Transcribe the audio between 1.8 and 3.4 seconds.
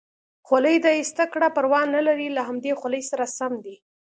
نه لري له همدې خولۍ سره